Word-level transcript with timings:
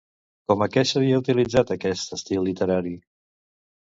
Com 0.51 0.61
a 0.65 0.67
què 0.75 0.83
s'havia 0.91 1.19
utilitzat 1.21 1.73
aquest 1.75 2.15
estil 2.17 2.47
literari? 2.51 2.95